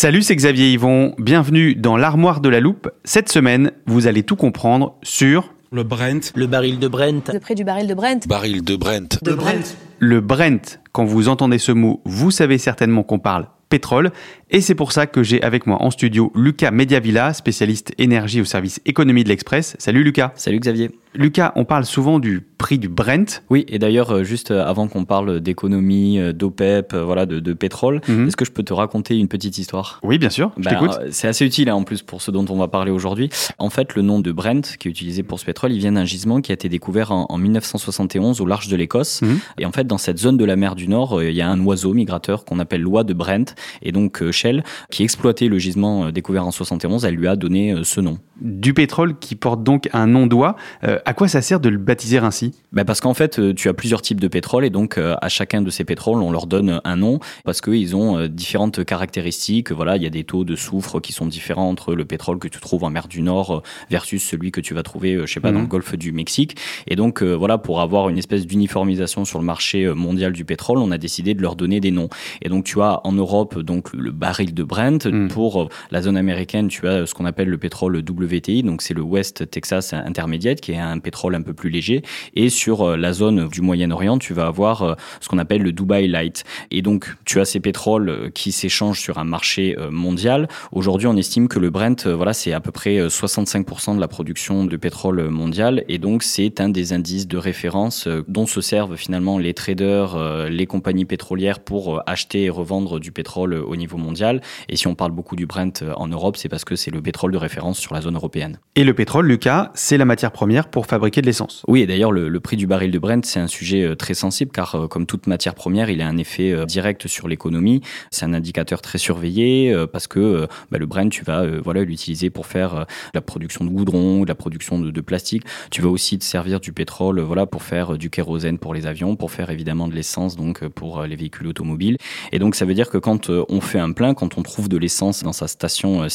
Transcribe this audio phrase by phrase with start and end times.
[0.00, 1.12] Salut, c'est Xavier Yvon.
[1.18, 2.88] Bienvenue dans l'armoire de la loupe.
[3.02, 6.30] Cette semaine, vous allez tout comprendre sur Le Brent.
[6.36, 7.32] Le baril de Brent.
[7.32, 8.28] Le prix du baril de Brent.
[8.28, 9.18] Baril de Brent.
[9.24, 9.76] De Brent.
[9.98, 10.78] le Brent.
[10.92, 14.10] Quand vous entendez ce mot, vous savez certainement qu'on parle pétrole.
[14.50, 18.44] Et c'est pour ça que j'ai avec moi en studio Lucas Mediavilla, spécialiste énergie au
[18.46, 19.76] service économie de l'Express.
[19.78, 20.32] Salut Lucas.
[20.36, 20.90] Salut Xavier.
[21.14, 23.42] Lucas, on parle souvent du prix du Brent.
[23.50, 27.52] Oui, et d'ailleurs, euh, juste euh, avant qu'on parle d'économie, euh, d'OPEP, voilà, de, de
[27.54, 28.28] pétrole, Mhm.
[28.28, 30.00] est-ce que je peux te raconter une petite histoire?
[30.02, 30.98] Oui, bien sûr, je Ben, t'écoute.
[31.10, 33.30] C'est assez utile hein, en plus pour ce dont on va parler aujourd'hui.
[33.58, 36.04] En fait, le nom de Brent, qui est utilisé pour ce pétrole, il vient d'un
[36.04, 39.22] gisement qui a été découvert en, en 1971 au large de l'Écosse.
[39.22, 39.38] Mhm.
[39.58, 41.60] Et en fait, dans cette zone de la mer du Nord, il y a un
[41.64, 43.54] oiseau migrateur qu'on appelle l'oie de Brent.
[43.82, 47.36] Et donc, euh, Shell, qui exploitait le gisement euh, découvert en 71, elle lui a
[47.36, 48.18] donné euh, ce nom.
[48.40, 50.54] Du pétrole qui porte donc un nom d'oie.
[50.84, 52.54] Euh, à quoi ça sert de le baptiser ainsi?
[52.72, 55.60] Ben parce qu'en fait, tu as plusieurs types de pétrole et donc euh, à chacun
[55.62, 59.72] de ces pétroles, on leur donne un nom parce qu'ils ont euh, différentes caractéristiques.
[59.72, 62.46] Voilà, il y a des taux de soufre qui sont différents entre le pétrole que
[62.48, 65.50] tu trouves en mer du Nord versus celui que tu vas trouver, je sais pas,
[65.50, 65.64] dans Mhm.
[65.64, 66.56] le golfe du Mexique.
[66.86, 70.90] Et donc voilà, pour avoir une espèce d'uniformisation sur le marché mondial du pétrole, on
[70.92, 72.08] a décidé de leur donner des noms.
[72.42, 75.06] Et donc tu as en Europe donc le baril de Brent.
[75.06, 75.28] Mhm.
[75.28, 78.94] Pour euh, la zone américaine, tu as ce qu'on appelle le pétrole WTI, donc c'est
[78.94, 82.02] le West Texas Intermediate, qui est un pétrole un peu plus léger.
[82.34, 85.72] Et sur euh, la zone du Moyen-Orient, tu vas avoir euh, ce qu'on appelle le
[85.72, 86.44] Dubai Light.
[86.70, 90.48] Et donc, tu as ces pétroles euh, qui s'échangent sur un marché euh, mondial.
[90.72, 94.00] Aujourd'hui, on estime que le Brent, euh, voilà, c'est à peu près euh, 65% de
[94.00, 95.84] la production de pétrole mondial.
[95.88, 100.14] Et donc, c'est un des indices de référence euh, dont se servent finalement les traders,
[100.14, 104.40] euh, les compagnies pétrolières pour euh, acheter et revendre du pétrole euh, au niveau mondial.
[104.68, 107.00] Et si on parle beaucoup du Brent euh, en Europe, c'est parce que c'est le
[107.00, 108.58] pétrole de référence sur la zone européenne.
[108.74, 111.62] Et le pétrole, Lucas, c'est la matière première pour fabriquer de l'essence.
[111.68, 114.14] Oui, et d'ailleurs, le, le prix du baril de Brent, c'est un sujet euh, très
[114.14, 117.80] sensible car, comme toute matière première, il a un effet direct sur l'économie.
[118.10, 122.46] C'est un indicateur très surveillé parce que bah, le Brent, tu vas voilà, l'utiliser pour
[122.46, 125.44] faire la production de goudron, de la production de, de plastique.
[125.70, 129.16] Tu vas aussi te servir du pétrole voilà, pour faire du kérosène pour les avions,
[129.16, 131.96] pour faire évidemment de l'essence donc pour les véhicules automobiles.
[132.32, 134.68] Et donc, ça veut dire que quand euh, on fait un plein, quand on trouve
[134.68, 136.08] de l'essence dans sa station euh,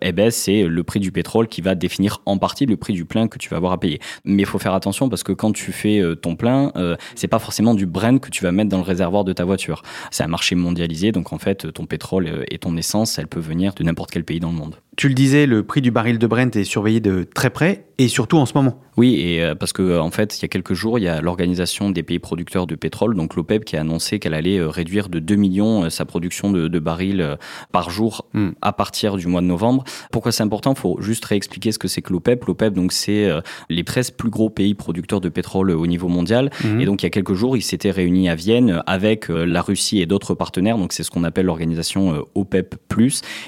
[0.00, 3.04] eh ben, c'est le prix du pétrole qui va définir en partie le prix du
[3.04, 4.00] plein que tu vas avoir à payer.
[4.24, 6.72] Mais il faut faire attention parce que quand tu fais euh, ton plein,
[7.14, 9.82] c'est pas forcément du Brent que tu vas mettre dans le réservoir de ta voiture.
[10.10, 13.74] C'est un marché mondialisé, donc en fait, ton pétrole et ton essence, elle peut venir
[13.74, 14.76] de n'importe quel pays dans le monde.
[14.96, 18.08] Tu le disais, le prix du baril de Brent est surveillé de très près et
[18.08, 18.80] surtout en ce moment.
[18.96, 21.08] Oui, et euh, parce que euh, en fait, il y a quelques jours, il y
[21.08, 24.68] a l'organisation des pays producteurs de pétrole, donc l'OPEP, qui a annoncé qu'elle allait euh,
[24.68, 27.36] réduire de 2 millions sa production de, de barils
[27.72, 28.50] par jour Hmm.
[28.62, 29.84] à partir du mois de novembre.
[30.10, 30.72] Pourquoi c'est important?
[30.74, 32.44] Il faut juste réexpliquer ce que c'est que l'OPEP.
[32.46, 33.28] L'OPEP, donc, c'est
[33.68, 36.50] les 13 plus gros pays producteurs de pétrole au niveau mondial.
[36.64, 36.80] Mhm.
[36.80, 40.00] Et donc, il y a quelques jours, ils s'étaient réunis à Vienne avec la Russie
[40.00, 40.78] et d'autres partenaires.
[40.78, 42.74] Donc, c'est ce qu'on appelle l'organisation OPEP+.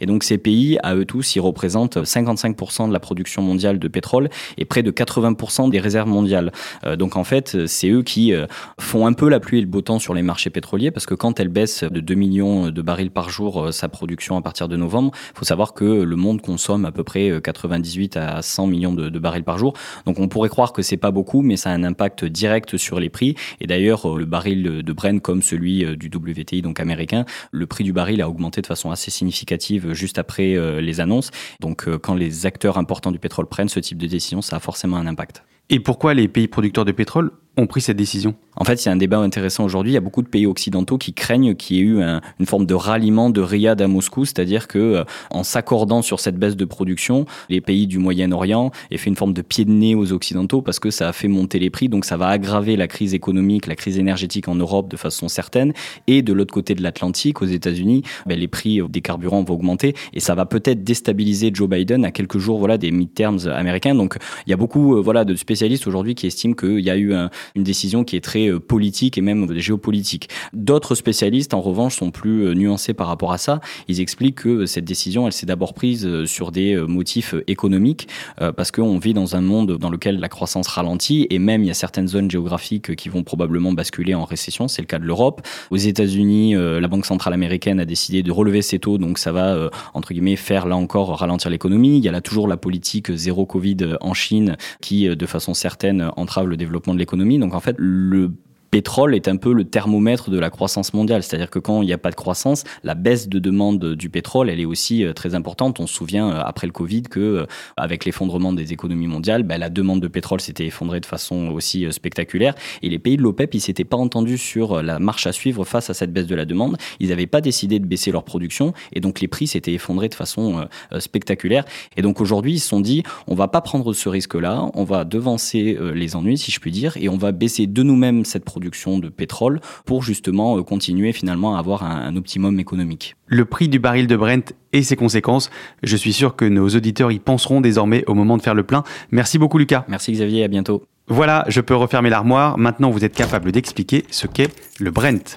[0.00, 3.88] Et donc, ces pays, à eux tous, ils représentent 55% de la production mondiale de
[3.88, 6.52] pétrole et près de 80% des réserves mondiales.
[6.84, 8.46] Euh, donc, en fait, c'est eux qui euh,
[8.78, 11.14] font un peu la pluie et le beau temps sur les marchés pétroliers parce que
[11.14, 14.68] quand elle baisse de 2 millions de barils par jour euh, sa production à partir
[14.68, 18.42] de novembre, il faut savoir que le monde consomme à peu près euh, 98 à
[18.42, 19.74] 100 millions de, de barils par jour.
[20.06, 23.00] Donc, on pourrait croire que c'est pas beaucoup, mais ça a un impact direct sur
[23.00, 23.34] les prix.
[23.60, 27.92] Et d'ailleurs, le baril de Brent, comme celui du WTI, donc américain, le prix du
[27.92, 31.21] baril a augmenté de façon assez significative juste après les annonces.
[31.60, 34.60] Donc, euh, quand les acteurs importants du pétrole prennent ce type de décision, ça a
[34.60, 35.42] forcément un impact.
[35.68, 38.96] Et pourquoi les pays producteurs de pétrole ont pris cette décision En fait, a un
[38.96, 39.92] débat intéressant aujourd'hui.
[39.92, 42.64] Il y a beaucoup de pays occidentaux qui craignent qu'il y ait eu une forme
[42.64, 46.64] de ralliement de Riyad à Moscou, c'est-à-dire que euh, en s'accordant sur cette baisse de
[46.64, 50.62] production, les pays du Moyen-Orient aient fait une forme de pied de nez aux occidentaux
[50.62, 53.66] parce que ça a fait monter les prix, donc ça va aggraver la crise économique,
[53.66, 55.72] la crise énergétique en Europe de façon certaine.
[56.06, 59.94] Et de l'autre côté de l'Atlantique, aux États-Unis, ben, les prix des carburants vont augmenter
[60.14, 63.94] et ça va peut-être déstabiliser Joe Biden à quelques jours voilà des midterms américains.
[63.94, 64.16] Donc
[64.46, 67.14] il y a beaucoup euh, voilà de spécialistes aujourd'hui qui estiment qu'il y a eu
[67.54, 70.28] une décision qui est très euh, politique et même géopolitique.
[70.52, 73.60] D'autres spécialistes, en revanche, sont plus euh, nuancés par rapport à ça.
[73.88, 78.08] Ils expliquent que cette décision, elle s'est d'abord prise sur des motifs économiques,
[78.56, 81.70] parce qu'on vit dans un monde dans lequel la croissance ralentit, et même il y
[81.70, 84.68] a certaines zones géographiques qui vont probablement basculer en récession.
[84.68, 85.42] C'est le cas de l'Europe.
[85.70, 89.70] Aux États-Unis, la Banque centrale américaine a décidé de relever ses taux, donc ça va
[89.94, 91.98] entre guillemets faire là encore ralentir l'économie.
[91.98, 96.10] Il y a là toujours la politique zéro Covid en Chine qui, de façon certaine,
[96.16, 97.31] entrave le développement de l'économie.
[97.38, 98.32] Donc en fait, le
[98.72, 101.22] pétrole est un peu le thermomètre de la croissance mondiale.
[101.22, 104.48] C'est-à-dire que quand il n'y a pas de croissance, la baisse de demande du pétrole,
[104.48, 105.78] elle est aussi euh, très importante.
[105.78, 107.46] On se souvient euh, après le Covid que euh,
[107.76, 111.86] avec l'effondrement des économies mondiales, ben, la demande de pétrole s'était effondrée de façon aussi
[111.92, 112.54] spectaculaire.
[112.80, 115.90] Et les pays de l'OPEP, ils s'étaient pas entendus sur la marche à suivre face
[115.90, 116.78] à cette baisse de la demande.
[116.98, 120.14] Ils n'avaient pas décidé de baisser leur production et donc les prix s'étaient effondrés de
[120.14, 120.66] façon
[120.98, 121.66] spectaculaire.
[121.98, 125.04] Et donc aujourd'hui, ils se sont dit, on va pas prendre ce risque-là, on va
[125.04, 128.61] devancer les ennuis, si je puis dire, et on va baisser de nous-mêmes cette production
[128.62, 133.16] de pétrole pour justement euh, continuer finalement à avoir un, optimum économique.
[133.26, 135.50] Le prix du baril de Brent et ses conséquences,
[135.82, 138.82] je suis sûr que nos auditeurs y penseront désormais au moment de faire le plein.
[139.10, 139.84] Merci beaucoup Lucas.
[139.88, 140.84] Merci Xavier, à bientôt.
[141.08, 142.58] Voilà, je peux refermer l'armoire.
[142.58, 144.50] Maintenant, vous êtes capable d'expliquer ce qu'est
[144.80, 145.36] le Brent.